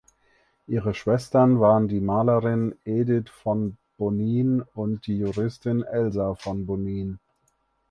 Ihre 0.65 0.95
Schwestern 0.95 1.59
waren 1.59 1.87
die 1.87 1.99
Malerin 1.99 2.73
Edith 2.85 3.29
von 3.29 3.77
Bonin 3.99 4.63
und 4.73 5.05
die 5.05 5.19
Juristin 5.19 5.83
Elsa 5.83 6.33
von 6.33 6.65
Bonin. 6.65 7.19